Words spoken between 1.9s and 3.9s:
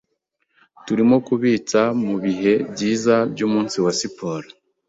mubihe byiza byumunsi